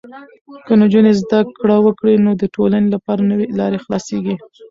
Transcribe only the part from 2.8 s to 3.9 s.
لپاره نوې لارې